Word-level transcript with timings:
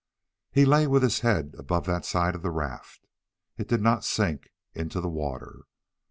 He 0.51 0.65
lay 0.65 0.87
with 0.87 1.03
his 1.03 1.19
head 1.19 1.53
above 1.59 1.85
that 1.85 2.05
side 2.05 2.33
of 2.33 2.41
the 2.41 2.49
raft. 2.49 3.05
It 3.59 3.67
did 3.67 3.81
not 3.81 4.03
sink 4.03 4.49
into 4.73 4.99
the 4.99 5.07
water. 5.09 5.65